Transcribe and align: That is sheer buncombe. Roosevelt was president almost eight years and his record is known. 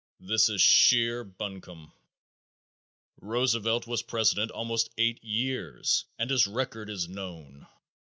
That 0.19 0.49
is 0.49 0.59
sheer 0.59 1.23
buncombe. 1.23 1.91
Roosevelt 3.21 3.85
was 3.85 4.01
president 4.01 4.49
almost 4.49 4.89
eight 4.97 5.23
years 5.23 6.05
and 6.17 6.27
his 6.31 6.47
record 6.47 6.89
is 6.89 7.07
known. 7.07 7.67